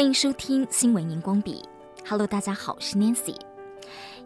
[0.00, 1.62] 欢迎收听新闻荧光笔。
[2.08, 3.36] Hello，大家好，我是 Nancy。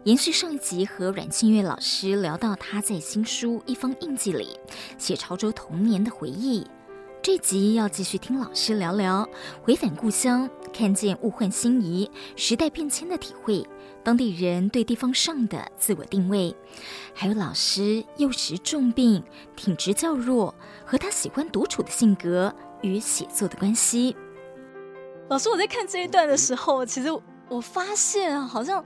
[0.05, 4.57] 延续上一集和阮庆月老师聊到他在新书《一方印记》里
[4.97, 6.65] 写潮州童年的回忆，
[7.21, 9.27] 这集要继续听老师聊聊
[9.63, 13.67] 回返故乡，看见物换星移、时代变迁的体会，
[14.01, 16.55] 当地人对地方上的自我定位，
[17.13, 19.21] 还有老师幼时重病、
[19.57, 24.15] 体质较弱，和他喜欢独处的性格与写作的关系。
[25.27, 27.09] 老师，我在看这一段的时候，其实
[27.49, 28.83] 我发现好像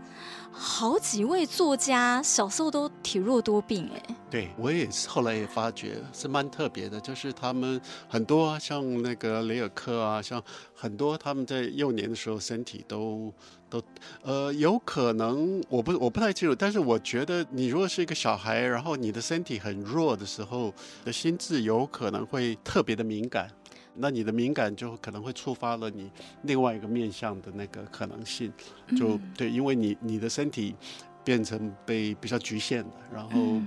[0.50, 10.42] 好几位作家小时候都体弱多病，哎，对我也是，后来也发觉是蛮特别的，就是他们很多啊，像那个雷尔克啊，像
[10.74, 13.34] 很多他们在幼年的时候身体都
[13.70, 13.84] 都
[14.22, 23.50] 呃有可能，我不我不太清楚，但是我觉得你如果是一个小孩，然后你的身体很弱的时候，的心智有可能会特别的敏感。
[23.96, 26.10] 那你的敏感就可能会触发了你
[26.44, 28.52] 另外一个面向的那个可能性，
[28.98, 30.76] 就对，因为你你的身体
[31.24, 33.62] 变成被比较局限的，然后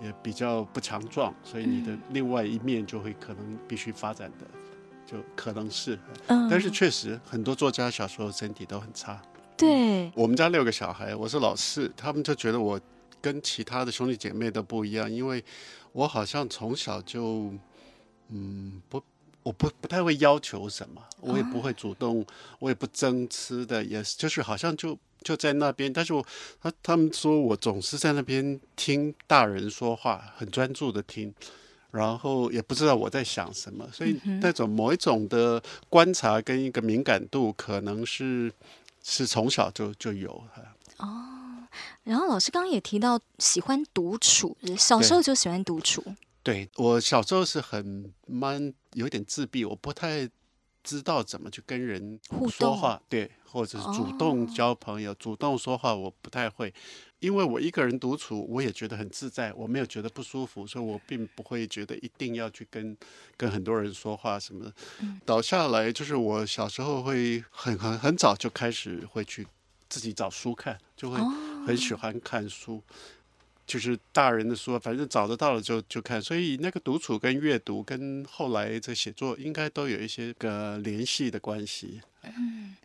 [0.00, 4.46] 也比较不强壮，所以你的另外一面就会可能必须发展的，
[5.04, 9.20] 就可能是，但是确实很多作家小时候身体都很差。
[9.56, 12.80] 对，我们家六个小孩，我是老四，他们就觉得我
[13.20, 15.44] 跟其他的兄弟姐妹都不一样，因为
[15.92, 17.52] 我好像从小就
[18.28, 19.02] 嗯不。
[19.42, 22.24] 我不不太会要求什么，我也不会主动，
[22.58, 25.92] 我也不争吃的，也是就是好像就就在那边。
[25.92, 26.24] 但是我
[26.60, 31.34] 他他们说我总是在那边听大人说话，很专注的听，
[31.90, 38.52] 然后也不知道我在想什么，所以那种某一种的观察跟一个敏感度，可能是
[39.02, 40.30] 是从小就就有。
[40.98, 41.66] 哦，
[42.04, 46.04] 然后老师刚刚也提到喜欢独处，小时候就喜欢独处。
[46.42, 50.28] 对，我小时候是很蛮有点自闭，我不太
[50.82, 52.18] 知道怎么去跟人
[52.50, 56.74] 说话，对，或者是主动交朋友、哦、主动说话，我不太会，
[57.20, 62.96] 因为我一个人独处，我也觉得很自在，我没有觉得不舒服，所以我并不会觉得一定要去跟
[63.36, 64.74] 跟很多人说话什么的。
[64.98, 69.46] 嗯、倒下来就是我小时候会很很很早就开始会去
[69.88, 71.18] 自己找书看，就会
[71.64, 72.78] 很喜欢看书。
[72.78, 72.82] 哦
[73.66, 82.00] 就是大人的书，反正找得到了就就看，所以那个独处跟阅读跟后来这写作应该都有一些个联系的关系。
[82.22, 82.76] 嗯，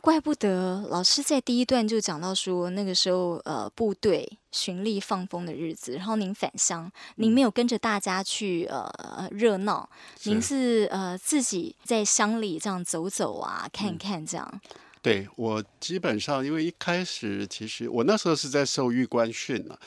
[0.00, 9.88] 怪不得老师在第一段就讲到说，那个时候呃部队巡历放风的日子，然后您返乡，您没有跟着大家去呃热闹，
[10.24, 14.48] 您是呃自己在乡里这样走走啊，看看这样。
[14.52, 14.70] 嗯
[15.04, 19.78] 对，我基本上，因为一开始其实我那时候是在受预官训了，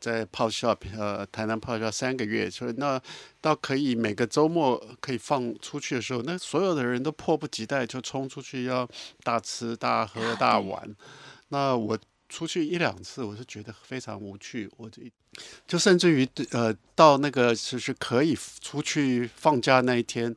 [0.00, 2.98] 在炮校，呃，台南炮校三个月，所以那
[3.38, 8.88] 到可以每个周末可以放出去的时候，那所有的人都迫不及待就冲出去要
[9.22, 10.96] 大吃大喝大玩。
[11.48, 11.98] 那我
[12.30, 15.02] 出去一两次，我是觉得非常无趣，我就
[15.66, 20.34] 就甚至于呃到那个就是可以出去放假那一天，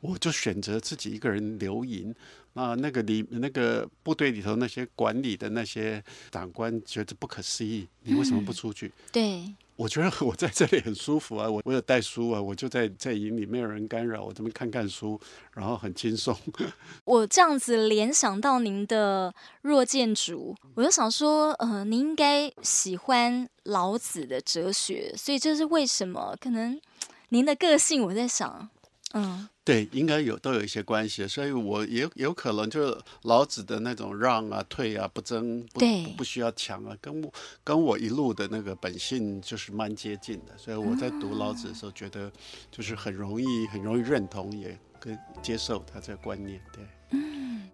[0.00, 2.14] 我就选择自己一个人留营。
[2.58, 8.88] 啊，那个里那个部队里头那些管理的那些长官觉得不可思议，你为什么不出去？
[8.88, 15.20] 嗯、对，我觉得我在这里很舒服啊，我我有带书啊，我就在在营里没有人干扰，我这边看看书，
[15.52, 16.36] 然后很轻松。
[17.06, 19.32] 我这样子联想到您的
[19.62, 26.36] 弱建筑，我就想说，呃，您应该喜欢老子的哲学，所以这是为什么？
[26.40, 26.80] 可能
[27.28, 28.68] 您的个性，我在想，
[29.14, 29.48] 嗯。
[29.68, 35.80] 对，应该有都有一些关系，所以我也有可能就是老子的那种让啊、退啊、不争、不
[36.16, 37.30] 不需要强啊，跟我
[37.62, 42.32] 跟我一路的那个本性就是蛮接近的，所以我在读老子的时候，觉得
[42.70, 46.82] 就是很容易、很容易认同，也跟接受他这个观念，对。
[47.10, 47.68] 嗯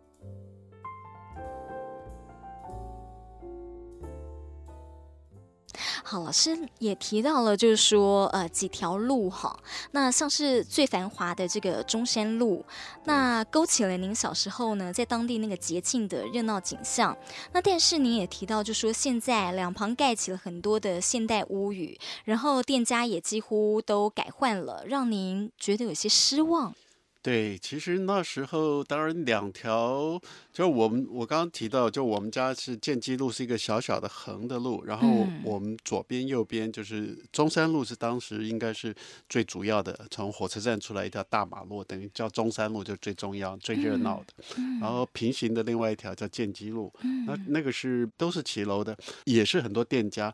[6.07, 9.59] 好，老师也提到了，就是说，呃，几条路哈，
[9.93, 12.63] 那像是最繁华的这个中山路，
[13.05, 17.17] 那勾起了您小时候呢，在当地那个节庆的热闹景象。
[17.53, 26.75] 那但是您也提到，就是说现在两旁盖起了很多的现代屋宇，然后店家也几乎都改换了，让您觉得有些失望。
[27.23, 30.21] 对，其实那时候当然两条，
[30.55, 38.95] 就我们我刚刚提到，就我们家是建基路，是一个小小的横的路，然后我们左边右边就是中山路，是当时应该是
[39.29, 44.45] 最主要的，从火车站出来一条大马路，等于叫中山路，就最重要、最热闹的。
[44.81, 46.93] 然后平行的另外一条叫建基路，
[47.27, 50.33] 那那个是都是骑楼的，也是很多店家。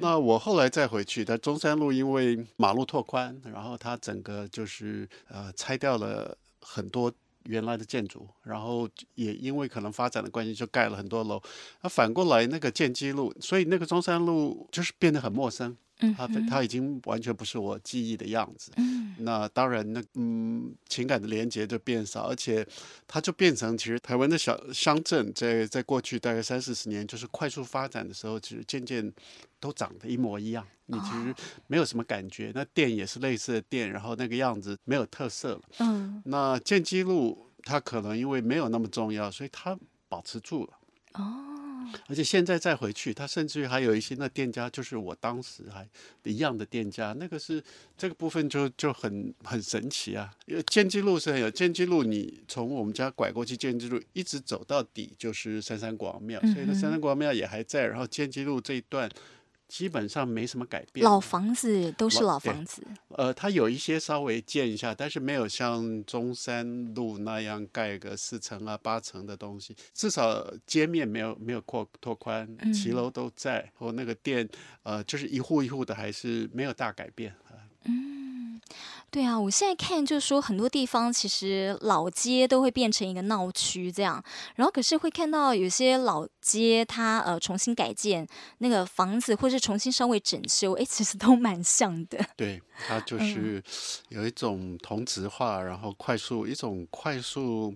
[0.00, 6.38] 那我后来再回去，但中山路，因为马路拓宽，然后它整个就是呃拆掉了。
[6.68, 7.12] 很多
[7.46, 11.40] 原来的建筑，然后也因为可能发展的关系，就盖了很多楼。
[11.82, 15.76] 那反过来那个建基路，所以那个中山路就是变得很陌生。
[16.00, 18.70] 嗯，它它已经完全不是我记忆的样子。
[18.76, 22.66] 嗯，那当然，那嗯，情感的连接就变少，而且
[23.06, 29.10] 它就变成其实台湾的小乡镇，在在过去大概三四十年，就是快速发展的时候，其实渐渐
[29.58, 30.66] 都长得一模一样。
[30.88, 31.34] 你其实
[31.66, 32.52] 没有什么感觉。
[32.54, 35.62] 那店也是类似的店，然后那个样子没有特色了。
[35.78, 39.76] 嗯，那建基路它可能因为没有那么重要，所以它
[40.08, 40.72] 保持住了。
[41.14, 41.55] 哦。
[42.08, 45.88] 而且现在再回去，他甚至于还有一些那店家，就是我当时还
[46.24, 47.62] 一样的店家，那个是
[47.96, 50.30] 这个部分就就很很神奇啊。
[50.46, 57.86] 因为建基路是很有建基路，你从我们家拐过去建基路，一直走到底就是三山国王庙，所以那三山国王庙也还在。
[57.86, 59.10] 然后建基路这一段。
[59.68, 62.82] 基本上没什么改变，老房子都是老房子。
[63.08, 69.74] 呃，它有一些稍微建一下，但是没有像中山路那样盖个四层啊、八层的东西。
[69.92, 74.48] 至少街面没有没有扩拓宽，骑楼都在，或那个店，
[74.82, 77.34] 呃，就是一户一户的，还是没有大改变。
[79.08, 84.22] 对啊，我现在看就是说，很多地方其实老街都会变成一个闹区这样，
[84.56, 88.26] 然后可是会看到有些老街它呃重新改建
[88.58, 92.18] 那个房子，或是重新稍微整修，哎，其实都蛮像的。
[92.36, 93.62] 对，它就是
[94.10, 97.74] 有一种同质化，然后快速一种快速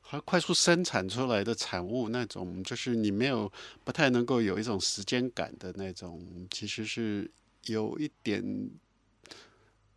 [0.00, 3.50] 和快速生产出来的产物，那种就是你没有
[3.82, 7.28] 不太能够有一种时间感的那种，其实是
[7.64, 8.70] 有一点。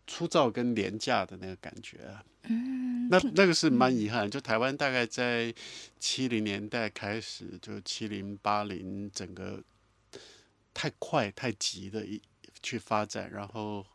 [0.10, 4.30] 粗糙跟廉价的那个感觉啊，嗯，那那个是蛮遗憾。
[4.30, 5.54] 就台湾大概在
[6.00, 9.64] 七零年代开始，就七零八零，整个
[10.74, 12.20] 太快太急的一
[12.64, 13.86] 去发展，然后。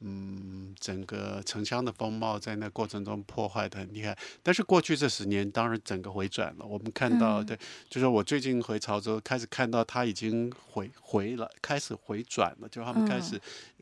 [0.00, 4.16] 嗯，整个城乡的风貌在那过程中破坏的很厉害。
[4.42, 6.66] 但是过去这十年，当然整个回转了。
[6.66, 7.58] 我们看到，对，
[7.88, 12.68] 就是我最近回潮州，开始看到它已经回回了，开始回转了。
[12.68, 13.40] 就他们开始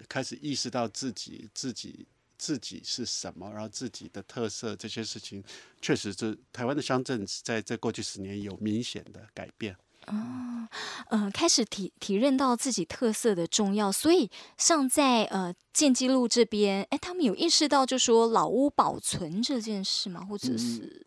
[0.09, 2.07] 开始意识到自己自己
[2.39, 5.43] 自己是什么，然后自己的特色这些事情，
[5.83, 9.77] 确实是台湾的乡镇在这过去十年有明显的改变。
[10.07, 10.69] 哦，
[11.09, 20.25] 呃，开始体体认到自己特色的重要，所以像在呃建基路这边，哎，他们有意识到就说老屋保存这件事吗？
[20.25, 21.05] 或者是、嗯、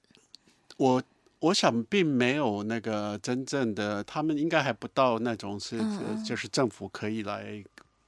[0.78, 1.04] 我
[1.40, 7.64] 我想并没有那个真正的，他们应该还不到那种是、嗯、就是政府可以来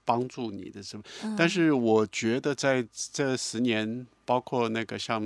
[0.06, 4.08] 帮助你的什么，嗯、但是我觉得在这十年。
[4.30, 5.20] 包括那个像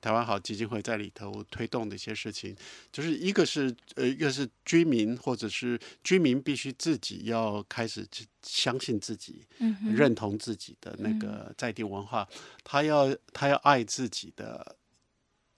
[0.00, 2.54] 台湾好基金会在里头推动的一些事情，
[2.92, 8.06] 就是一个是呃，一个是居民或者是居民必须自己要开始
[8.44, 14.76] 相信自己，嗯、认同自己的那个在地文化，嗯、他要他要爱自己的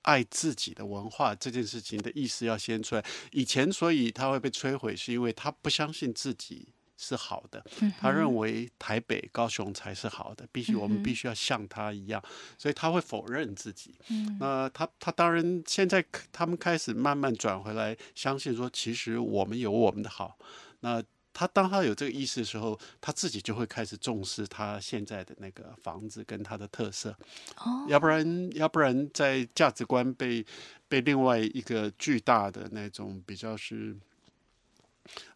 [0.00, 3.04] 爱自己的文化这件事情的意思要先出来。
[3.30, 6.68] 以前所以他会被摧毁，是因为他不相信自己。
[6.98, 7.62] 是好的，
[8.00, 12.22] 他认为台北、高雄才是好的，必须我们必须要像他一样，
[12.56, 13.94] 所以他会否认自己。
[14.40, 16.02] 那他他当然现在
[16.32, 20.38] 他们开始慢慢转回来，相信说其实我们有我们的好。
[20.80, 21.02] 那
[21.34, 27.14] 他当他有这个意识的时候，他自己就会开始重视他现在的那个房子跟他的特色。
[27.58, 30.42] 哦要不然要不然在价值观被
[30.88, 33.94] 被另外一个巨大的那种比较是。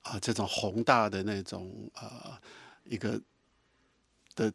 [0.03, 2.41] 啊，这种宏大的那种呃，
[2.85, 3.21] 一个
[4.35, 4.53] 的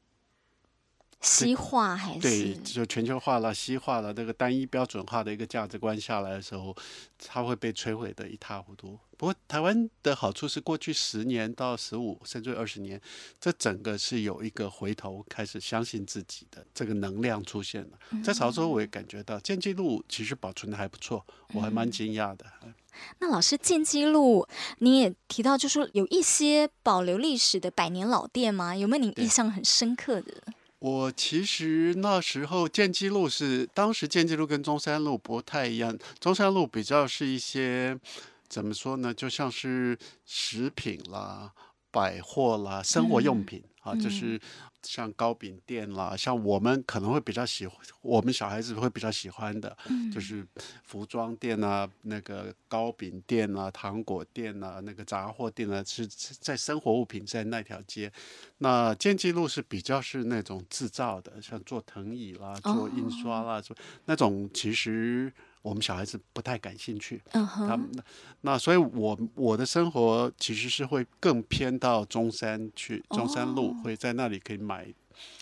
[1.21, 6.75] 西化还是对，就全球化了、西化了，这个单一标准化的一个价值观下来的时候，
[7.17, 8.99] 它会被摧毁得一塌糊涂。
[9.17, 13.01] 不过，台湾的好处是，过去十年到十五甚至二十年，
[13.39, 17.97] 这整个是有一个回头开始相信自己的这个能量出现了。
[18.21, 22.45] 在潮州，我也感觉到建基路其实保存得还不错，我还蛮惊讶的。
[22.63, 22.73] 嗯
[23.19, 24.47] 那老师建基路，
[24.79, 28.75] 你也提到，就是说有一些保留历史的百年老店吗？
[28.75, 30.33] 有没有您印象很深刻的？
[30.79, 37.99] 我其实那时候建基路是当时建基路跟中山路不太一样，中山路比较是一些
[38.47, 39.13] 怎么说呢？
[39.13, 41.51] 就像是食品啦、
[41.91, 44.39] 百货啦、生活用品、嗯、啊，就是。
[44.85, 50.47] 像糕饼店啦，像我们可能会比较喜欢，我们小孩子会比较喜欢的，嗯、就是
[50.83, 58.11] 服装店啊，那个糕饼店啊，糖果店啊，那个杂货店啊，是在生活物品在那条街。
[58.59, 65.33] 那建基路是比较是那种制造的，像做藤椅啦，做印刷啦，做、哦、那种其实。
[65.65, 68.03] 我们小孩子不太感兴趣，嗯哼，他们那，
[68.41, 74.85] 那所以我，我我的生活其实是会更偏到中山去，中山路会在那里可以买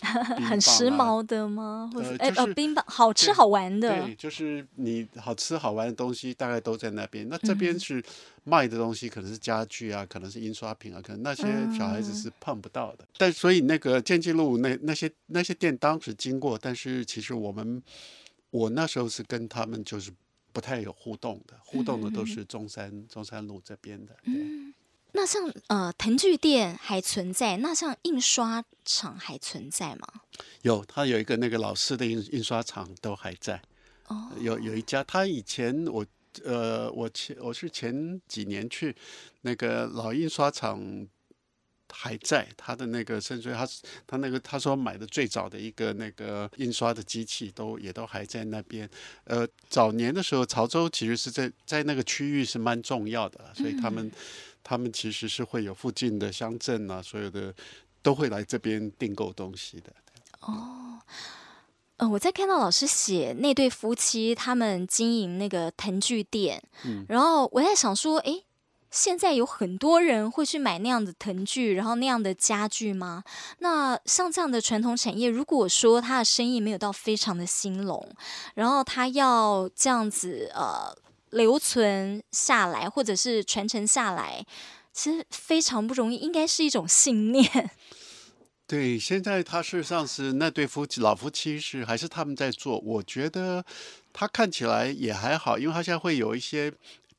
[0.48, 1.90] 很时髦的吗？
[1.92, 7.28] 或者哎、呃就是、呃，冰棒好吃好玩的，对，就是你好吃好玩的东西大概都在那边。
[7.28, 8.02] 那这边是
[8.44, 11.44] 卖的东西，可能是家具啊，可能是印刷品啊，可能那些
[11.76, 13.04] 小孩子是碰不到的。
[13.04, 17.82] 嗯、但所以那个建纪路那那些那些店当时经过，但是其实我们
[18.54, 20.12] 我那时候是跟他们就是
[20.52, 24.16] 不太有互动的，互动的都是中山、嗯、中山路这边的。
[24.22, 24.32] 对。
[24.32, 24.72] 嗯
[25.16, 30.08] 那像呃藤具店还存在，那像印刷厂还存在吗？
[30.62, 33.62] 有，他有一个那个老式的印印刷厂都还在。
[34.08, 36.04] 哦，有有一家，他以前我
[36.44, 38.92] 呃我前我是前几年去
[39.42, 41.06] 那个老印刷厂
[41.94, 43.66] 还在，他的那个甚至他
[44.06, 48.90] 他那个他说买的最早的一个那个印刷的机器都也都还在那边。
[49.24, 54.06] 呃，早年的时候潮州其实是在在那个区域是蛮重要的，所以他们。
[54.06, 54.12] 嗯
[54.66, 57.54] 他们其实是会有附近的乡镇啊，所有的
[58.00, 59.92] 都会来这边订购东西的。
[60.40, 60.98] 哦，
[61.98, 68.46] 呃，我在看到老师写那对夫妻他们经营那个藤具店，嗯，然后我在想说，诶，
[68.94, 73.24] 现在有很多人会去买那样的藤具，然后那样的家具吗？
[73.58, 78.08] 那像这样的传统产业，如果说他的生意没有到非常的兴隆，
[78.54, 80.96] 然后他要这样子，呃。
[81.30, 84.46] 留存下来，或者是传承下来，
[84.92, 87.70] 其实非常不容易，应该是一种信念。
[88.68, 92.78] 对，现在他事实上是那对夫妻，老夫妻是还是他们在做。
[92.78, 93.64] 我觉得
[94.12, 96.72] 他看起来也还好，因为他现在会有一些。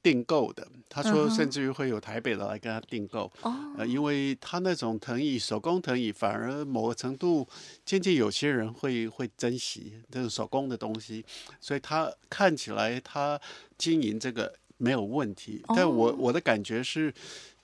[0.06, 7.48] 订购的，他说甚至于会有台北的来跟他订购，嗯，呃，因为他那种藤椅手工藤椅，反而某个程度
[7.84, 11.26] 渐渐有些人会会珍惜这种手工的东西，
[11.60, 13.42] 所以他看起来他
[13.80, 17.12] 经营这个没有问题，但我我的感觉是，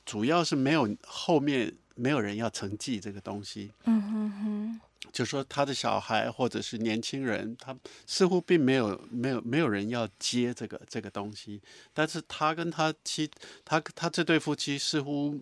[0.03, 3.71] 主要是没有后面没有人要承继这个东西。
[3.85, 4.81] 嗯哼哼。
[5.11, 7.75] 就说他的小孩或者是年轻人，他
[8.07, 11.61] 似乎并没有没有没有人要接这个这个东西，
[11.93, 13.29] 但是他跟他妻，
[13.63, 15.39] 他他这对夫妻似乎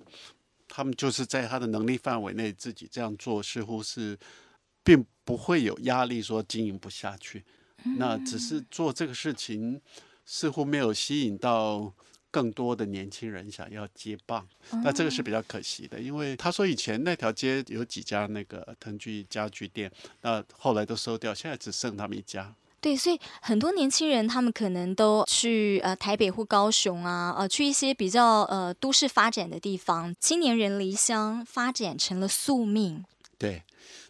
[0.68, 4.18] 他们就是在他的能力范围内自己这样做，似乎是
[4.84, 7.46] 并不会有压力说经营不下去，
[7.98, 9.82] 那只是做这个事情
[10.26, 11.94] 似乎没有吸引到。
[12.32, 14.48] 更多的年轻人想要接棒，
[14.84, 22.54] 那这个是比较可惜的，因为他说以前那条街有几家那个藤具家具店，那后来都收掉，现在只剩他们一家。
[22.80, 33.04] 对，所以很多年轻人他们可能都去呃台北或高雄啊，呃去一些比较呃都市发展的地方，青年人离乡发展成了宿命。
[33.40, 33.64] 对，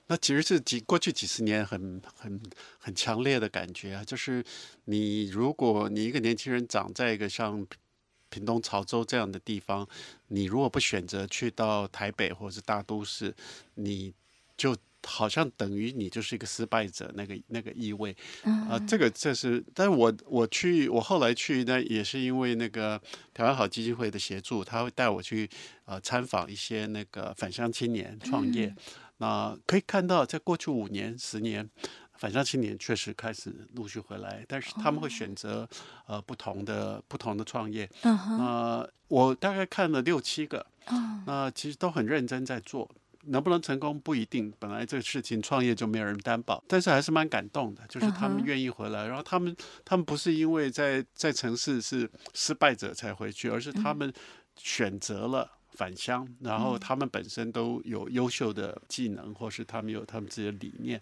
[0.07, 2.39] 那其实是几过去几十年很很
[2.77, 4.43] 很强烈的感觉啊，就是
[4.85, 7.65] 你如果你一个年轻人长在一个像。
[8.29, 9.88] 屏东潮州这样的地方，
[10.27, 13.33] 你如果不选择去到台北或者是大都市，
[13.75, 14.13] 你
[14.55, 18.12] 就好像等于你就是一个失败者，那个那个意味。
[18.43, 23.01] 啊、呃，这个这是，但是我我去，我后来去呢，也是因为那个
[23.33, 25.50] 台湾好基金会的协助，他会带我去
[25.86, 28.75] 呃参访一些那个返乡青年创业。
[29.17, 31.69] 那可以看到，在过去五年、十年。
[32.19, 35.67] 返乡青年确实开始陆续回来，但是他们会选择
[36.05, 37.89] 呃不同的不同的创业。
[38.03, 40.65] 那、呃、我大概看了六七个，
[41.25, 42.91] 那其实都很认真在做，
[43.27, 44.53] 能不能成功不一定。
[44.59, 49.07] 本来这个事情创业就没有人担保，但是还是蛮感动的，就是他们愿意回来。
[49.07, 54.11] 然后他们他们不是因为在在城市是失败者才回去，而是他们
[54.57, 55.49] 选择了。
[55.79, 61.01] 返乡，然后他们本身都有优秀的技能，或是他们有他们自己的理念，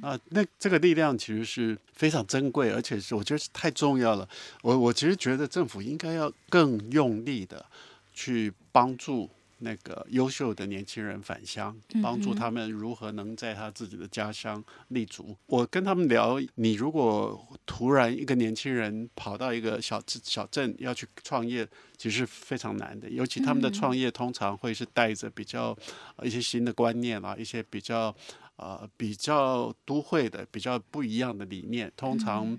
[0.00, 4.26] 啊，那这个力量其实是非常珍贵，而且是我觉得是太重要了。
[4.62, 7.66] 我我其实觉得政府应该要更用力的
[8.14, 9.28] 去帮助。
[9.64, 15.34] 那个优秀的年轻人返乡，帮助他们如何能在他自己的家乡立足。
[15.46, 21.66] 我跟他们聊，你如果突然一个年轻人跑到一个小小镇要去创业，
[21.96, 23.08] 其实非常难的。
[23.08, 25.76] 尤其他们的创业通常会是带着比较
[26.22, 28.14] 一些新的观念啊，一些比较
[28.56, 31.90] 呃比较都会的比较不一样的理念。
[31.96, 32.56] 通常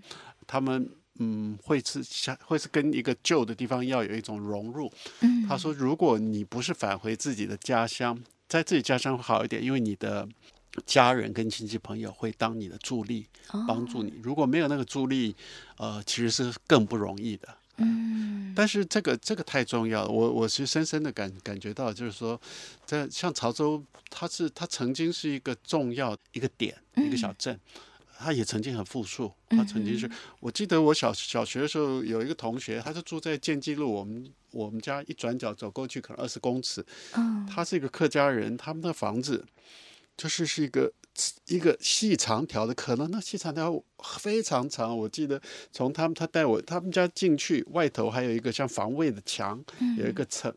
[0.47, 0.89] 他们。
[1.19, 4.91] 嗯，会是想会是跟一个旧的地方要有一种融入。
[5.21, 10.27] 嗯，他说，如果你不是返回自己的家乡，在自己家乡会好一点，因为你的
[10.85, 13.27] 家人跟亲戚朋友会当你的助力，
[13.67, 14.13] 帮助你。
[14.21, 15.35] 如果没有那个助力，
[15.77, 17.47] 呃，其实是更不容易的。
[17.77, 20.09] 嗯，但是这个这个太重要了。
[20.09, 22.39] 我我是深深的感感觉到，就是说，
[22.85, 27.59] 在像潮州，它是它曾经是一个重要一个点，一个小镇。
[28.17, 36.85] 他也曾经很富庶，他曾经是我记得我小小学的时候有一个同学，他就住在建基路，我们我们家一转角走过去可能二十公尺，
[37.49, 39.45] 他是一个客家人，他们的房子
[40.17, 40.91] 就是是一个
[41.47, 43.83] 一个细长条的，可能那细长条
[44.19, 44.97] 非常长。
[44.97, 45.41] 我记得
[45.71, 49.63] 从他们他带我他们家进去，外头还有一个像防卫的墙，
[49.97, 50.53] 有一个层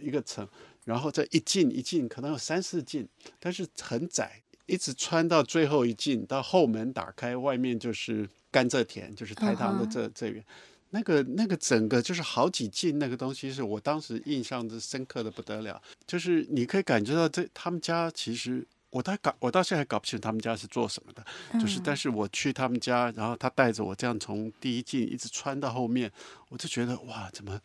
[0.00, 0.46] 一个层，
[0.84, 3.06] 然后再一进一进，可能有三四进，
[3.38, 10.42] 但是很窄，一直穿到最后一进，到后门打开，外面就是甘蔗田，就是台糖的这这边。
[10.42, 10.46] Uh.
[10.94, 15.80] 那个那个整个就是好几进那个东西，是我当时印象是深刻的不得了。
[16.06, 21.24] 就是你可以感觉到这他们家其实我到搞我到现在还搞不清楚他们家是做什么的。
[21.58, 26.12] 就是但是我去他们家，然后他带着我这样从第一进一直穿到后面，
[26.50, 27.58] 我就觉得哇，怎么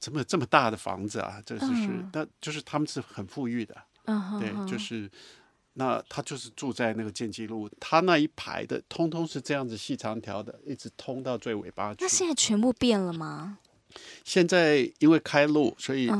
[0.00, 1.40] 怎么有这么大的房子啊？
[1.46, 3.76] 这就是但就是他们是很富裕的。
[4.40, 5.08] 对，就是。
[5.74, 11.98] 那他就是住在那个建基路，他那一排的通通是这样子细长条的，一直通到最尾巴去。
[12.00, 13.58] 那现在全部变了吗？
[14.24, 16.10] 现在因为开路，所以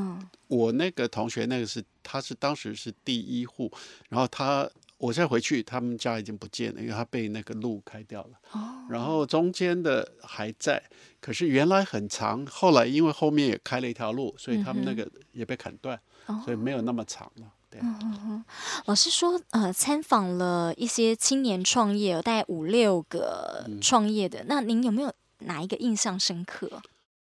[0.47, 3.71] 我那个同学那个是他是当时是第一户，
[4.09, 4.69] 然后他
[4.99, 8.39] 我再回去，他们家已经不见了，因为他被那个路开掉了。
[8.51, 8.85] 哦。
[8.89, 10.81] 然后中间的还在，
[11.19, 15.99] 可是原来很长，后来因为后面也开了一条路，所以他们那个也被砍断，
[16.45, 17.51] 所以没有那么长了。
[17.81, 18.43] 嗯
[18.85, 24.41] 老师说，呃，参访了一些青年创业，有大概五六个创业的。
[24.43, 26.81] 嗯、那您有没有哪一个印象深刻？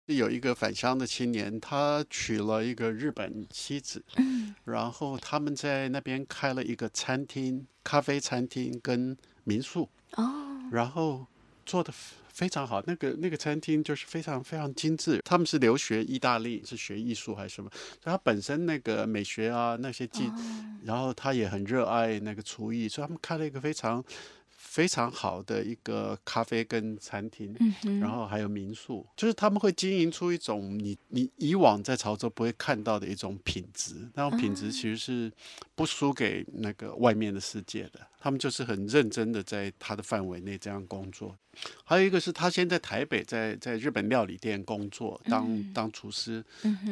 [0.07, 9.89] 有一个返乡的青年，他娶了一个日本妻子，嗯、然后他们在那边开了一个餐厅、咖啡餐厅跟民宿。
[10.13, 11.25] 哦，然后
[11.65, 11.93] 做的。
[12.35, 15.21] 非常好，那个那个餐厅就是非常非常精致。
[15.23, 17.71] 他们是留学意大利，是学艺术还是什么？
[18.03, 20.29] 他本身那个美学啊那些技，
[20.83, 24.03] 然后他也很热爱那个厨艺，所以他们开了一个非常。
[24.57, 35.31] 非常好的一个咖啡跟餐厅，嗯、然后还有民宿，就是他们会经营出一种你你以往在潮州不会看到的一种品质，那种品质其实是
[35.75, 37.99] 不输给那个外面的世界的。
[38.25, 41.37] 他们就是很认真的在他的范围内这样工作。
[41.83, 46.43] 还有一个是他先在台北在在日本料理店工作，当、嗯、当厨师，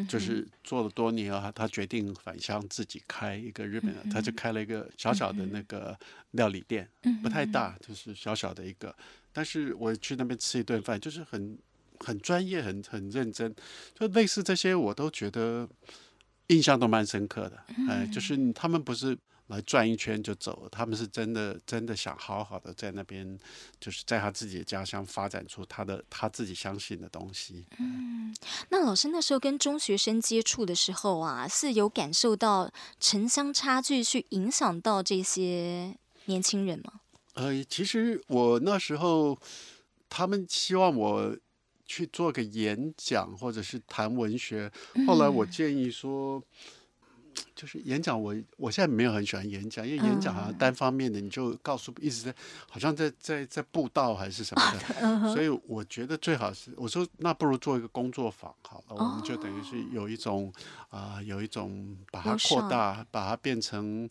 [0.08, 5.98] 就是做了多年啊，他决定返乡自己开一个日本他就开了一个小小的那个
[6.34, 6.88] 料理店，
[7.24, 7.76] 不太大。
[7.82, 8.96] 就是小小的一个，
[9.32, 11.58] 但是我去那边吃一顿饭，就是很
[11.98, 13.52] 很专业，很很认真，
[13.96, 15.68] 就类似这些，我都觉得
[16.50, 17.58] 印象都蛮深刻的。
[17.90, 19.18] 哎，就是他们不是
[19.54, 23.38] 来转一圈就走，他们是真的真的想好好的在那边，
[23.80, 27.66] 就是在他自己的家乡发展出他的他自己相信的东西。
[27.80, 28.36] 嗯，
[28.70, 37.02] 那老师那时候跟中学生接触的时候啊，是有感受到城乡差距去影响到这些年轻人吗？
[37.36, 39.38] 呃，其实我那时候，
[40.10, 41.36] 他们希望我
[41.86, 44.72] 去做个演讲，或者是谈文学。
[45.08, 46.42] 后来我建议说，
[47.56, 52.36] 就是演讲我，我我现在没有很喜欢演讲，因为演讲好像单方面的，你就告诉一直在，
[52.70, 54.80] 好像在在在布道还是什么的。
[55.34, 60.52] 所以我觉得最好是，我说那不如做一个工作坊好了，我们就等于是有一种
[60.90, 64.10] 啊、呃，有一种把它扩大，把它变成。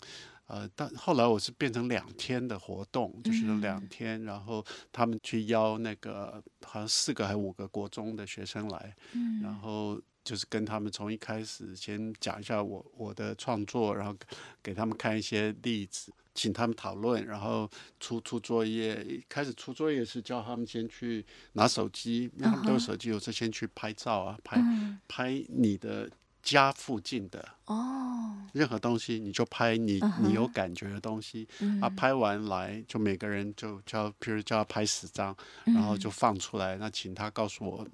[0.49, 8.95] 呃，但后来我是变成两天的活动，就是两天，然后他们去邀那个好像四个还五个国中的学生来，
[9.41, 14.17] 然后就是跟他们从一开始先讲一下我我的创作，然后
[14.63, 19.03] 给他们看一些例子，请他们讨论，然后出出作业。
[19.05, 24.61] 一开始出作业是叫他们先去拿手机，因为他们都有手机，我是先去拍照啊，拍
[25.09, 26.11] 拍你的。
[26.43, 31.47] 家附近的哦，任何东西你就拍你你有感觉的东西
[31.81, 36.77] 啊，拍完来就每个人就叫，譬如叫他拍十张，然后就放出来。
[36.79, 37.87] 那请他告诉我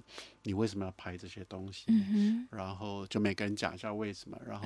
[0.48, 1.84] 你为什么要拍这些东西，
[2.50, 4.64] 然后就每个人讲一下为什么，然后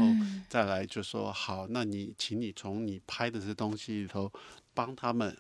[0.49, 4.33] 再来就说好，那你请你从你拍的这些东西里头
[4.73, 5.37] 帮他们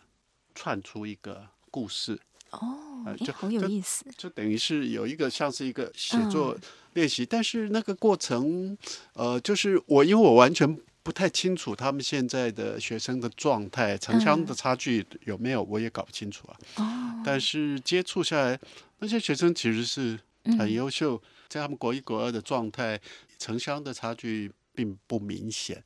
[0.52, 2.18] 串出一个故事
[2.50, 6.58] 哦，就好有意思，就等于是有一个像是一个写作。
[6.94, 8.76] 练习，但是那个过程，
[9.14, 16.58] 呃，就是我，因为我完全不太清楚他们现在的学生的状态，城乡的差距有没有，我也搞不清楚啊。
[16.76, 17.22] 哦。
[17.24, 18.60] 但是接触下来，
[18.98, 20.20] 那些学生其实是
[20.58, 23.00] 很优秀，在他们国一、国二的状态，
[23.38, 25.82] 城乡的差距并不明显。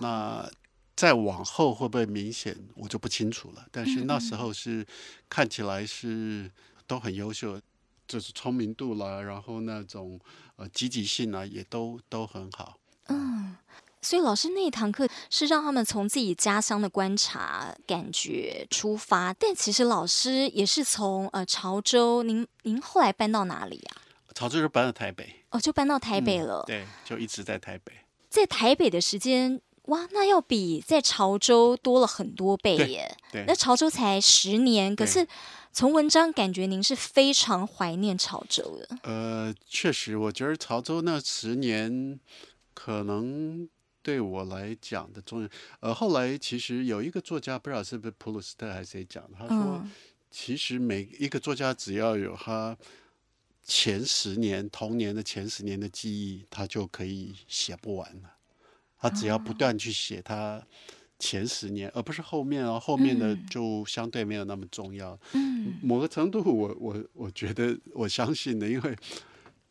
[0.00, 0.50] 那
[0.96, 3.66] 再往后会不会明显，我就不清楚了。
[3.70, 4.86] 但是那时候是
[5.28, 6.50] 看起来是
[6.86, 7.60] 都很优秀。
[8.08, 10.18] 就是聪明度啦，然后那种
[10.56, 12.78] 呃积极性啊，也都都很好。
[13.08, 13.54] 嗯，
[14.02, 23.96] 所以老师那一堂课是让他们从自己家乡的观察感觉出发，但其实老师也是从呃潮州，您您后来搬到哪里呀？
[24.34, 25.34] 潮州就搬到台北。
[25.50, 26.62] 哦，就搬到台北了。
[26.64, 27.92] 嗯，对，就一直在台北。
[28.28, 33.16] 在台北的时间哇，那要比在潮州多了很多倍耶。
[33.32, 35.26] 对，对那潮州才十年，可是
[35.72, 38.98] 从文章感觉您是非常怀念潮州的。
[39.02, 42.20] 呃，确实，我觉得潮州那十年
[42.74, 43.66] 可能
[44.08, 45.48] 对我来讲的重要。
[45.80, 49.90] 呃，后来其实有一个作家，不知道是不是普鲁斯特还是谁讲，他说，嗯、
[50.30, 52.74] 其实每一个作家只要有他
[53.64, 58.32] 前十年童年的前十年的记忆，他就可以写不完了。
[58.98, 60.66] 他只要不断去写他
[61.18, 65.20] 前十年，而不是后面哦，后面的就相对没有那么重要。
[65.34, 68.96] 嗯，某个程度我，我我我觉得我相信的，因为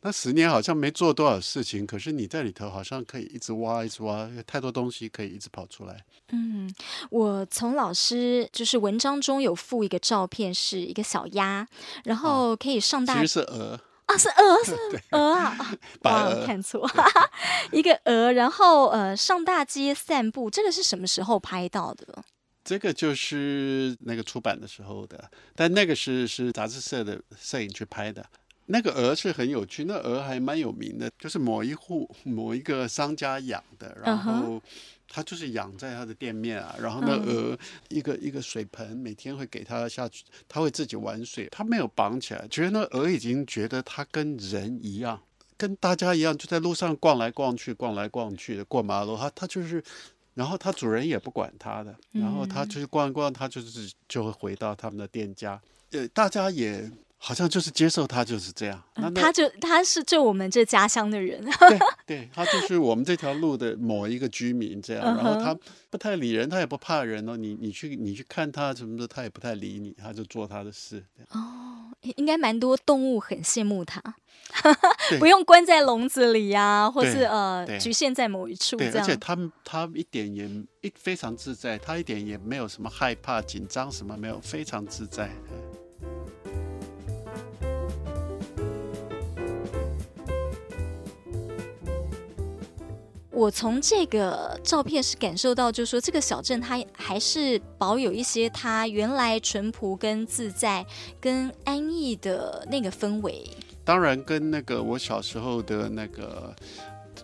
[0.00, 6.04] 那十年好像没做多少事情，可是你在里头好像可以一直挖，一直挖，太多东西可以一直跑出来。
[6.30, 6.72] 嗯，
[7.10, 11.66] 我从老师就是文章中有附一个照片，是一个小鸭，
[12.04, 13.80] 然后可以上大，其实是鹅。
[14.06, 14.74] 啊，是鹅，是
[15.12, 15.76] 鹅啊！
[16.00, 16.88] 啊，看错，
[17.72, 22.24] 一个鹅，然后呃，上大街散步，这个是什么时候拍到的？
[22.64, 28.24] 这个就是那个出版的时候的，但那个是是杂志社的摄影去拍的。
[28.68, 34.32] 那个鹅是很有趣，那鹅还蛮有名的，就是某一户某一个商家养的，然后。
[34.32, 34.60] Uh.
[35.10, 45.18] 他就是养在他的店面啊，然后那鹅一个一个水盆，每天会给他下去，他会自己玩水，他没有绑起来，觉得那鹅已经觉得他跟人一样，
[45.56, 49.82] 跟大家一样，就在路上逛来逛去，逛来逛去的过马路，他他就是，
[50.34, 55.58] 然后他主人也不管他的，然后他就是逛一逛，他就是就会回到他们的店家，
[55.92, 56.86] 呃，大家也。
[57.20, 58.82] 好像就是接受他就是这样，
[59.14, 65.54] 他就他是就我们这家乡的人， 对对，他就是我们这条路的某一个居民这样，然后他
[65.90, 71.04] 不太理人，他也不怕人哦，你你去你去看他什么的，他也不太理你，他就做他的事。
[71.30, 74.00] 哦，应该蛮多动物很羡慕他，
[75.18, 78.94] 不用关在笼子里呀，或是呃局限在某一处这样。
[78.96, 80.46] 而且他他一点也
[80.82, 85.28] 一非常自在，他一点也没有什么害怕紧张什么没有，非常自在。
[93.38, 100.84] 我从这个照片是感受到，就是说这个小镇它还是保有一些它原来淳朴跟自在
[101.20, 103.48] 跟安逸的那个氛围。
[103.84, 106.52] 当然，跟那个我小时候的那个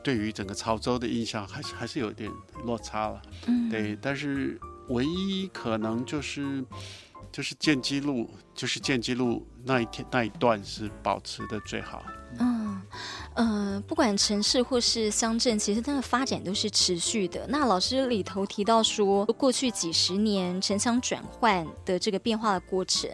[0.04, 2.30] 对于整个潮州的印象还是还是有点
[2.64, 3.20] 落差了。
[3.48, 3.98] 嗯，对。
[4.00, 4.56] 但是
[4.90, 6.64] 唯一可能就是
[7.34, 12.00] 就是建基路，就是建基路那一天那一段是保持的最好。
[12.38, 12.80] 嗯。
[13.34, 17.44] 呃，不管城市或是乡镇，其实它的发展都是持续的。
[17.48, 23.10] 那老师里头提到说，过去几十年城乡转换的这个变化的过程，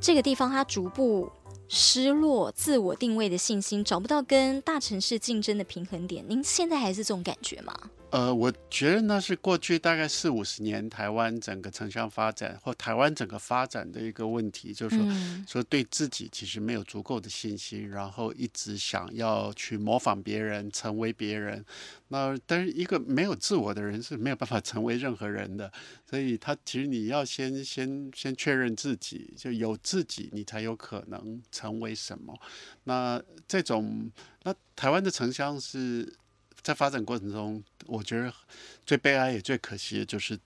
[0.00, 1.28] 这个地方它逐步
[1.66, 6.24] 失落自我定位的信心，找不到跟大城市竞争的平衡点。
[6.28, 7.74] 您现在还是这种感觉吗？
[8.10, 21.62] 呃，我觉得那是过去大概四五十年台湾整个城乡发展或台湾整个发展的一个问题，就是说，嗯、说对自己其实没有足够的信心，然后一直想要去模仿别人，成为别人。
[22.08, 25.70] 那但是一个没有自我的人是没有办法成为任何人的，
[26.08, 32.32] 所以他其实你要先 先先确认自己，就有自己，你才有可能成为什么。
[32.84, 34.10] 那这种，
[34.44, 36.14] 那台湾的城乡是。
[36.66, 38.32] 在发展过程中，我觉得
[38.84, 40.36] 最悲哀也最可惜的就是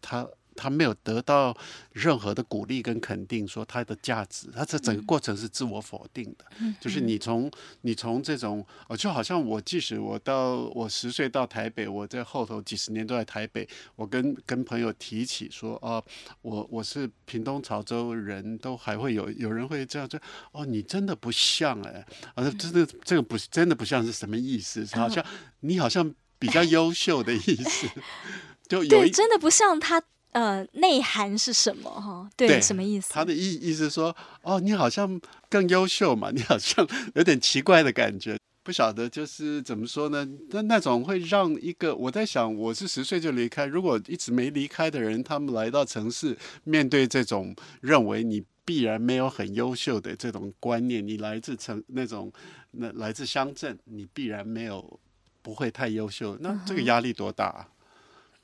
[0.00, 0.24] 他。
[0.60, 1.56] 他没有得到
[1.92, 6.44] 任何的鼓励跟肯定，说他的价值，他这整个过程是自我否定的。
[6.58, 16.04] 嗯、就是你从你从这种，哦，就好像我即使我到我十岁到台北，我在后头几十年都在台北，我跟跟朋友提起说，哦，
[16.42, 20.20] 我我是屏东潮州人，都还会有有人会这样说，
[20.52, 24.84] 哦，你真的不像哎，啊，真的这个不真的不像是什么意思？
[24.94, 25.24] 好像
[25.60, 27.88] 你好像比较优秀的意思，
[28.68, 30.02] 就有一真的不像他。
[30.32, 31.90] 呃，内涵是什么？
[31.90, 33.10] 哈，对，对什么意思？
[33.12, 40.28] 他的意意思说，哦，你好像更优秀嘛， 你好像有点奇怪的感觉，不晓得就是怎么说呢？
[40.50, 52.32] 那那种会让一个我在想，我是十岁就离开，如果一直没离开的人，他们来到城市，面对这种认为你必然没有很优秀的这种观念，你来自城那种
[52.70, 55.00] 那来自乡镇，你必然没有
[55.42, 57.66] 不会太优秀，那这个压力多大啊？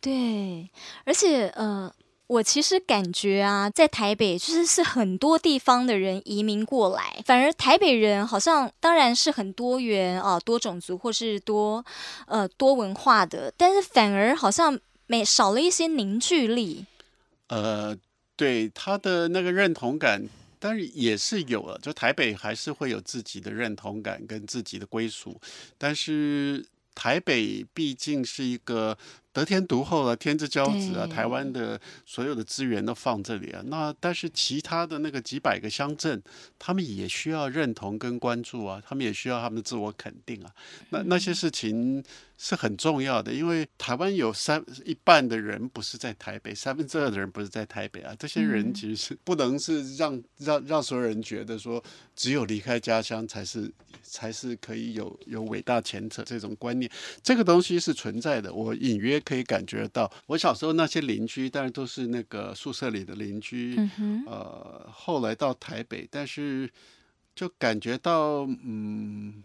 [0.06, 0.70] 对，
[1.02, 1.92] 而且呃，
[2.28, 11.84] 我其实感觉啊，在台北就是是很多地方的人移民过来，反而台北人好像当然是很多元啊，多种族或是多
[12.26, 16.86] 呃多文化的，但是反而好像没少了一些凝聚力。
[17.48, 17.96] 呃，
[18.36, 20.24] 对他的那个认同感，
[20.60, 25.40] 当然也是有了，就台北还是会有自己的认同感跟自己的归属，
[25.76, 26.64] 但是
[26.94, 28.96] 台北毕竟是一个。
[29.40, 31.06] 得天独厚了，天之骄子啊！
[31.06, 33.62] 台湾的所有的资源都放这里啊。
[33.66, 36.22] 那但是其他的那个几百个乡镇，
[36.58, 40.50] 他们也需要认同跟关注啊，他们也需要他们的自我肯定啊。
[40.88, 42.02] 那那些事情
[42.38, 48.14] 是很重要的，因为台湾有三一半的人不是在台北，三分之二的人不是在台北啊。
[48.18, 51.82] 这些人其实是不能是让让让所有人觉得说，
[52.14, 53.70] 只有离开家乡才是
[54.02, 56.90] 才是可以有有伟大前程这种观念。
[57.22, 59.22] 这个东西是存在的，我隐约。
[59.26, 63.74] 可以感觉到，我小时候那些邻居，当然都是那个宿舍里的邻居。
[63.98, 66.70] 嗯、呃，后来到台北，但是
[67.34, 69.42] 就感觉到，嗯，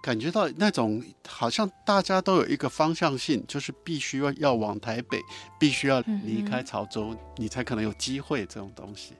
[0.00, 5.20] 感觉到那种好像大家都有一个方向性，就是必须要要往台北，
[5.60, 9.12] 必须要离开潮州，嗯、你才可能有机会这种东西。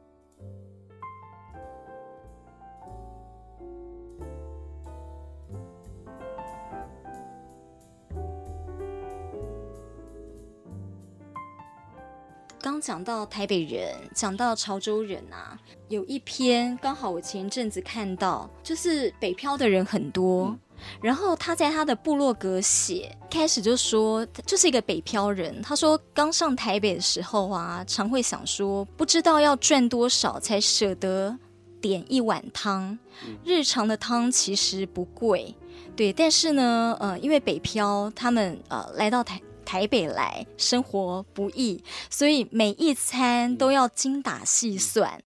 [12.60, 15.56] 刚讲到台北人，讲到潮州人啊，
[15.88, 20.58] 有一篇刚好我前阵子看到，就是北漂的人很多，嗯、
[21.00, 31.36] 然后他在他的部落格写，开始就说就是一个北漂人，他说刚上台北的时候啊，常会想说，不知道要赚多少才舍得
[31.80, 32.98] 点一碗汤，
[33.44, 35.54] 日常的汤其实不贵，
[35.94, 39.40] 对，但是呢，呃，因为北漂他们呃来到台。
[39.68, 45.22] 台北来生活不易，所以每一餐都要精打细算，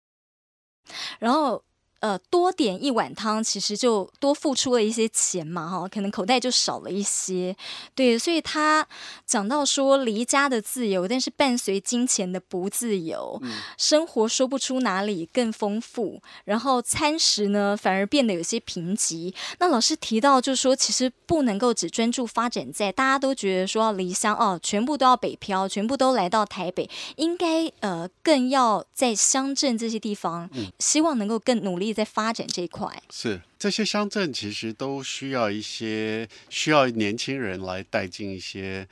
[1.17, 1.63] 然后。
[2.07, 7.53] 呃，多点一碗汤，其实就多付出了一些钱嘛，哈，可能口袋就少了一些。
[7.93, 8.87] 对，所以他
[9.25, 19.33] 讲到说，离家的自由，但是伴随金钱的不自由，嗯、生活说不出哪里更丰富，然后餐食呢，反而变得有些贫瘠。
[19.59, 31.96] 那老师提到，就是说，其实不能够只专注发展在大家都觉得说要离乡哦，全部都要北漂，全部都来到台北，应该呃，更要在乡镇这些地方，嗯、希望能够更努力。
[31.97, 38.87] 在发展这一块，是这些乡镇其实都需要一些需要年轻人来带进一些。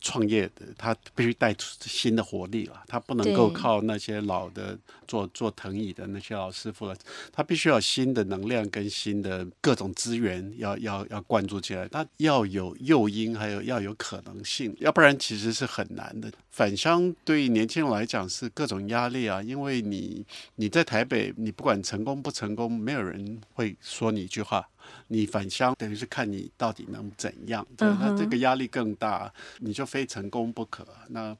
[0.00, 6.96] 创业的他必须带出新的活力了，他不能够靠那些老的做做藤椅的那些老师傅了，
[7.32, 16.30] 他必须要新的能量跟新的各种资源要要要灌注进来，他要有诱因，还有要有可能性，要不然其实是很难的。
[16.50, 20.24] 返乡对年轻人来讲是各种压力啊，因为你
[20.56, 24.66] 你在台北，你不管成功不成功，没有人会说你一句话。
[25.08, 30.86] 你返乡等于是看你到底能怎样，那这个压力更大，你就非成功不可。
[31.08, 31.36] 那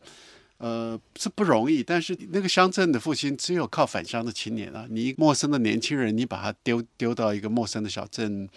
[0.58, 8.48] 呃是不容易，但是那个乡镇的复兴只有靠返乡的青年啊，你陌生的年轻人，你把他丢丢到一个陌生的小镇，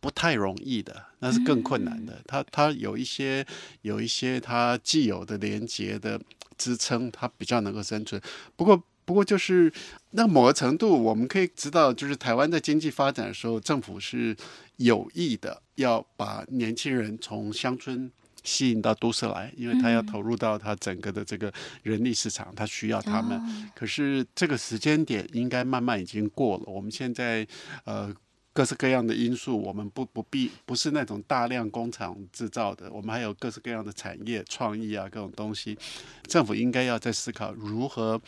[0.00, 2.20] 不太容易的，那是更困难的。
[2.26, 3.46] 他他有一些
[3.82, 6.20] 有一些他既有的连接的
[6.56, 8.20] 支撑，他比较能够生存。
[8.56, 8.82] 不过。
[9.08, 9.72] 不过就是
[10.10, 14.36] 那某个程度，我们可以知道，就是台湾在经济发展的时候，政府是
[14.76, 18.12] 有意的要把年轻人从乡村
[18.44, 21.50] 吸引到都市来，因为他要投入到他整个的这个
[21.82, 23.40] 人力市场，他需要他们。
[23.74, 26.64] 可是这个时间点应该慢慢已经过了。
[26.66, 27.48] 我们现在
[27.84, 28.14] 呃
[28.52, 35.78] 各式各样的因素，我们不不必不是那种大量工厂制造的，我们还有各式各样的产业创意啊，各种东西，
[36.26, 38.20] 政府应该要在思考如何。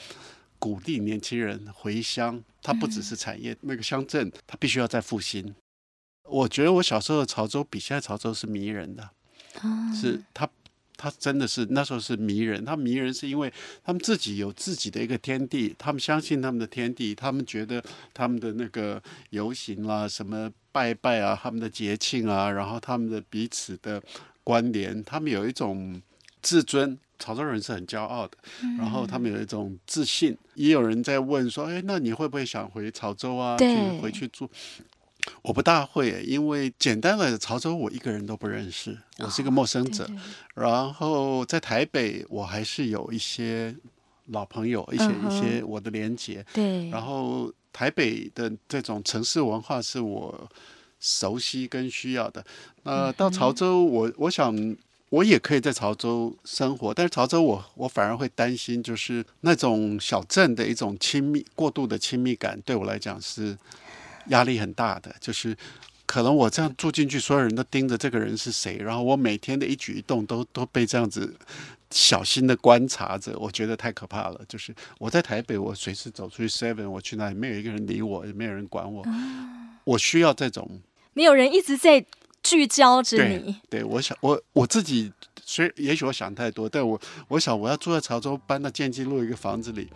[0.61, 5.55] 鼓励年轻人回乡，它不只是产业，嗯、那个乡镇它必须要再复兴。
[6.25, 9.11] 我觉得我小时候的潮州比现在潮州是迷人的，
[9.65, 10.49] 嗯、是它，
[10.97, 12.65] 它真的是那时候是迷人。
[12.65, 24.01] 它迷人是因为他们自己有自己的一个天地，他们相信他们的天地，他们觉得他们的那个游行啦、什么拜拜啊、他们的节庆啊，然后他们的彼此的
[24.45, 26.01] 关联，他们有一种
[26.43, 26.97] 自尊。
[27.21, 28.37] 潮州人是很骄傲的，
[28.79, 30.33] 然后他们有一种自信。
[30.33, 33.57] 嗯、也有人在问说：“哎，那你会不会想回潮州啊？
[33.57, 34.51] 对去回去住？”
[35.43, 40.05] 我不大会，因为简单的潮州我一个人都不认识，我是一个陌生者。
[40.05, 43.77] 哦、对对，然后在台北，我还是有一些
[44.29, 46.45] 老朋友，一些、嗯、一些我的连结。
[46.55, 46.89] 对。
[46.89, 50.51] 然后台北的这种城市文化是我
[50.99, 52.43] 熟悉跟需要的。
[52.83, 54.77] 呃，到潮州，我我想。
[55.11, 63.59] 我也可以在潮州生活，但是潮州我我反而会担心，就是那种小镇的一种亲密过度的亲密感，对我来讲是
[64.29, 65.13] 压力很大的。
[65.21, 65.57] 就是
[66.07, 71.35] 可能我这样住进去，所有人都盯着这个人是谁，然后我每天的一举一动都都被这样子
[71.91, 74.41] 小心的观察着，我觉得太可怕了。
[74.49, 79.05] 就是我在台北，我随时走出去 seven，我去哪里没有一个人理我，也没有人管我，
[79.83, 80.81] 我需要这种
[81.15, 82.07] 没有人一直在。
[82.43, 83.61] 聚焦着你。
[83.69, 85.13] 对，对我想我我自己，
[85.45, 89.89] 虽也许我想太多，但我我想我要住在潮州，搬到建基路一个房子里，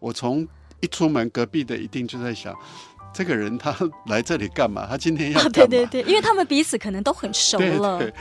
[0.00, 0.46] 我从
[0.80, 2.56] 一出门，隔壁的一定就在想，
[3.14, 3.74] 这个人他
[4.06, 4.86] 来这里干嘛？
[4.86, 5.52] 他今天要干嘛？
[5.52, 7.98] 对对对，因为他们彼此可能都很熟了。
[7.98, 8.14] 对对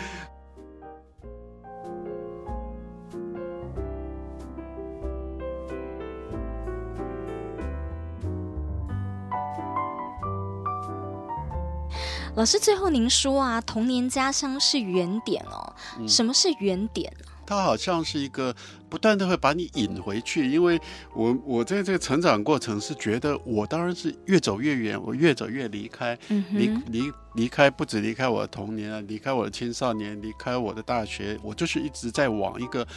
[12.34, 15.74] 老师，最后您说啊，童年家乡是原点哦。
[16.00, 17.12] 嗯、什么是原点？
[17.46, 18.56] 它好像是一个
[18.89, 20.80] 不断的会把你引回去，因为
[21.13, 32.88] 我我在这个成长过程是觉得我当然是越走越远，我越走越离开，嗯、哼离离离开不止离开我的童年啊，离开我的青少年，离开我的大学，我就是一直在往一个。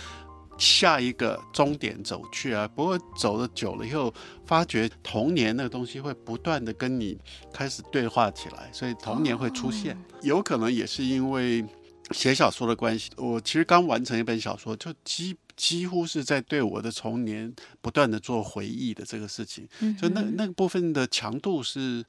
[0.59, 2.67] 下一个终点走去啊！
[2.69, 4.13] 不过走了久了以后，
[4.47, 7.19] 发觉童年那个东西会不断的跟你
[7.53, 9.97] 开始对话起来，所以童年会出现。
[10.23, 11.65] 有可能也是因为
[12.11, 22.05] 写小说的关系，我其实刚完成一本小说，就几几乎是在对我的童年不断的做回忆的这个事情，所以那那个部分的强度是。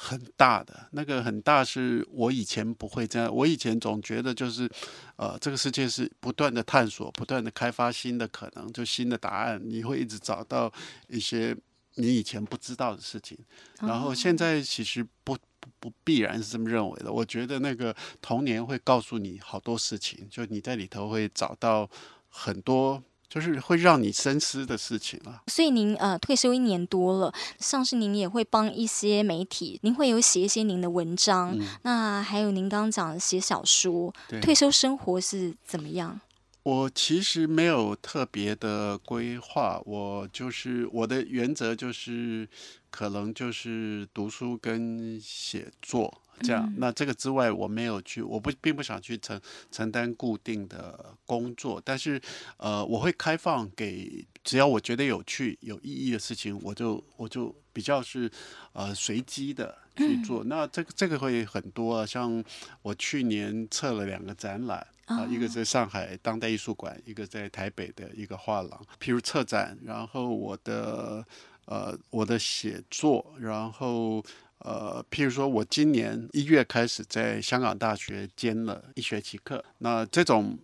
[0.00, 3.34] 很大的那个很大，是我以前不会这样。
[3.34, 4.70] 我以前总觉得就是，
[5.16, 10.72] 呃，这个世界是不断的探索，不断的开发新的可能，就新的答案，你会一直找到
[11.08, 11.52] 一些
[11.96, 13.36] 你以前不知道的事情。
[13.80, 17.12] 然后现在其实不不不必然是这么认为的。
[17.12, 21.90] 我觉得那个童年会告诉你好多事情，就你在里头会找到
[22.28, 23.02] 很多。
[23.28, 25.42] 就是会让你深思的事情啊。
[25.46, 31.56] 所以您呃退休一年多了，像是您也会帮一些媒体，您会有写一些您的文章。
[31.58, 36.20] 嗯、那还有您刚刚讲的写小说，对退休生活是怎么样？
[36.64, 42.46] 我其实没有特别的规划，我就是我的原则就是
[42.90, 46.20] 可能就是读书跟写作。
[46.42, 52.20] 这样，那这个之外，我没有去，我不并不想去承承担固定的工作，但是，
[52.56, 58.30] 呃，我会开放给只要我觉得有趣、有意义的事情，我就我就比较是
[58.72, 60.42] 呃随机的去做。
[60.44, 62.42] 那这个这个会很多啊，像
[62.82, 68.86] 我去年测了两个展览啊，一个在上海当代艺术馆，一个在台北的一个画廊。
[69.00, 71.24] 譬如策展，然后我的
[71.66, 74.24] 呃我的写作，然后。
[74.58, 80.58] 呃，譬如说，我今年一月开始在香港大学兼了一学期课，那这种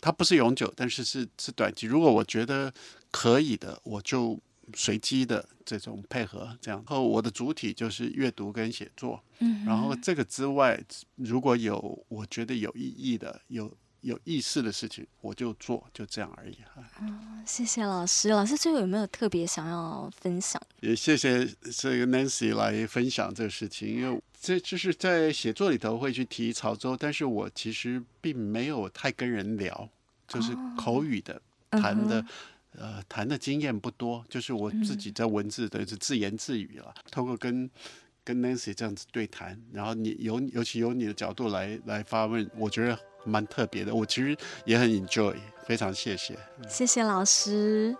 [0.00, 1.86] 它不是永久，但是是是短期。
[1.86, 2.72] 如果我觉得
[3.10, 4.38] 可以的，我就
[4.74, 6.82] 随机的这种配合这样。
[6.88, 10.78] 然后我的主体就是阅读跟写作，嗯，然后这个之外，
[11.16, 13.72] 如果有我觉得有意义的有。
[14.02, 16.56] 有意思的事情我就做，就这样而已。
[17.00, 18.28] 嗯，谢谢老师。
[18.28, 20.60] 老师最后有没有特别想要分享？
[20.80, 21.44] 也谢谢
[21.76, 29.88] 这个 Nancy 来分享这个事情，因为这就是在写作里头会去提潮州，但是我其实并没有太跟人聊，
[30.28, 31.40] 就是口语的、
[31.72, 32.20] 哦、谈的，
[32.74, 37.68] 嗯、呃，谈的经验不多，就是我自己在文字的是自言自语了，通过跟
[38.22, 42.96] 跟 Nancy 这样子对谈，然后你由尤其由你的角度来来发问，我觉得。
[43.28, 45.34] 蛮特别的，我其实也很 enjoy，
[45.66, 46.36] 非常谢谢。
[46.68, 47.96] 谢谢老师。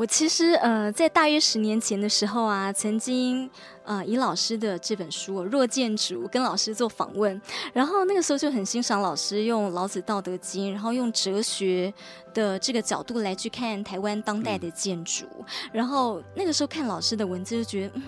[0.00, 3.50] 我其实呃，在大约十年前的时候啊，曾经
[3.84, 7.38] 呃，以老师的这本书《若建筑》跟老师做访问，
[7.74, 11.92] 然后那个时候就很欣赏老师用老子《道德经》，然后用哲学
[12.32, 18.02] 的这个角度来去看台湾当代的建筑，嗯、然后那个时候看老师的文字就觉得，嗯，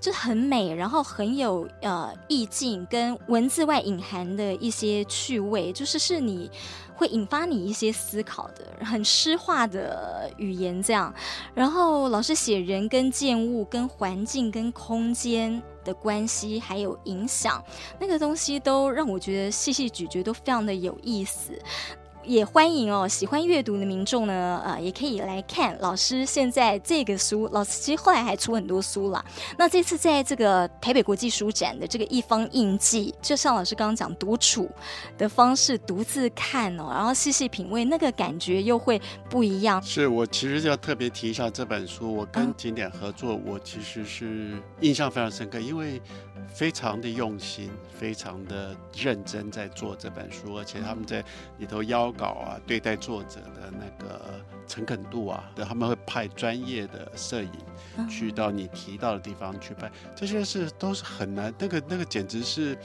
[0.00, 6.50] 就很美，然后很有呃意境，跟文字外隐含的一些趣味，就是是你。
[7.00, 11.10] 会引发你一些思考的，很诗化的语言这样。
[11.54, 17.64] 然后老师写人跟建物、跟环境、跟空间的关系，还有影响，
[17.98, 21.58] 那个东西都让我觉得细细咀嚼都非常的有意思。
[22.30, 27.48] 也欢迎哦，喜欢阅读的民众呢，呃，也可以来看老师现在这个书。
[27.50, 29.24] 老师其实后来还出很多书了。
[29.58, 34.70] 那这次在这个台北国际书展的这个一方印记，就像老师刚刚讲，独处
[35.18, 39.82] 的方式，独自看哦，然后细细品味，那个感觉又会不一样。
[39.82, 44.52] 是我其实要特别提一下这本书，我跟景点合作，嗯、我其实是
[44.82, 46.00] 印象非常深刻，因为
[46.48, 51.24] 非常的用心，非常的认真在做这本书，而且他们在
[51.58, 62.76] 里头邀稿啊，对待作者的那个诚恳度啊，他们会派专业的摄影去到你提到的地方去拍，这些事都是很难，那个那个简直是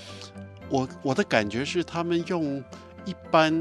[0.69, 2.63] 我我的感觉是他们用
[3.05, 3.53] 一般。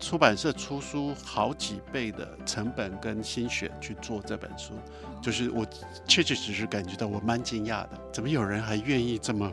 [0.00, 4.72] 出版社出书好几倍的成本跟心血去做这本书，
[5.20, 5.66] 就是我
[6.06, 9.50] 确确实实感觉到我蛮惊讶的，怎么有人还愿意这么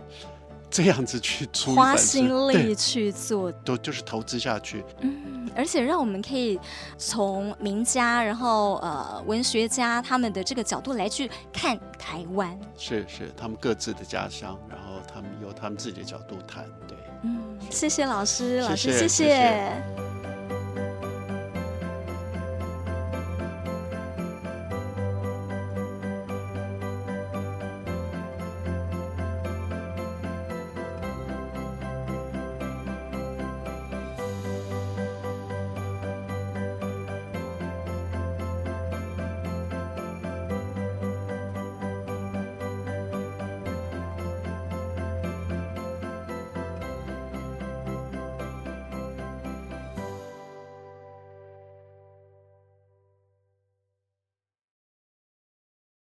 [0.69, 4.83] 这样子去出一本，花心力去做，都就是投资下去。
[4.99, 6.59] 嗯，而且让我们可以
[6.97, 16.65] 从名家，然后呃文学家他们的这个角度来去看台湾，是是他们各自的家乡，然后他们由他们自己的角度谈。
[16.87, 18.99] 对，嗯，谢谢老师，老师谢谢。
[18.99, 20.04] 谢谢谢谢。